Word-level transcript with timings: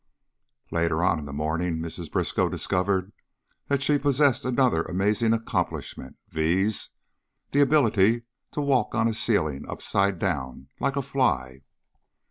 Later 0.71 1.03
on 1.03 1.19
in 1.19 1.25
the 1.25 1.31
morning 1.31 1.77
Mrs. 1.77 2.11
Briskow 2.11 2.49
discovered 2.49 3.13
that 3.67 3.83
she 3.83 3.99
possessed 3.99 4.43
another 4.43 4.81
amazing 4.81 5.31
accomplishment 5.31 6.17
viz., 6.27 6.89
the 7.51 7.59
ability 7.61 8.23
to 8.53 8.61
walk 8.61 8.95
on 8.95 9.07
a 9.07 9.13
ceiling, 9.13 9.63
upside 9.69 10.17
down, 10.17 10.69
like 10.79 10.95
a 10.95 11.03
fly. 11.03 11.61